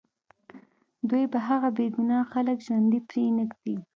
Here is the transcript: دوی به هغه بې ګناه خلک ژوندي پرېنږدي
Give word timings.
دوی 1.09 1.23
به 1.31 1.39
هغه 1.47 1.69
بې 1.77 1.85
ګناه 1.95 2.23
خلک 2.33 2.57
ژوندي 2.65 2.99
پرېنږدي 3.09 3.75